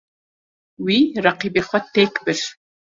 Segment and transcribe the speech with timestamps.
[0.85, 2.39] Wî, reqîbê xwe têk bir.